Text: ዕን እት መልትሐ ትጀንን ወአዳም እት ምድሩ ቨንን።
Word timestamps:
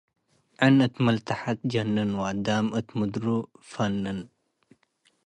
ዕን 0.63 0.75
እት 0.85 0.95
መልትሐ 1.05 1.41
ትጀንን 1.59 2.09
ወአዳም 2.19 2.67
እት 2.79 2.87
ምድሩ 2.97 3.25
ቨንን። 3.71 4.19